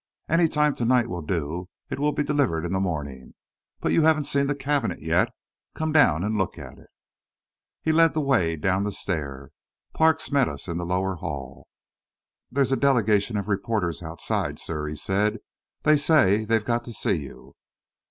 [0.27, 1.69] "Any time to night will do.
[1.91, 3.35] It will be delivered in the morning.
[3.81, 5.29] But you haven't seen the cabinet yet.
[5.75, 6.87] Come down and look at it."
[7.83, 9.51] He led the way down the stair.
[9.93, 11.67] Parks met us in the lower hall.
[12.49, 15.37] "There's a delegation of reporters outside, sir," he said.
[15.83, 17.53] "They say they've got to see you."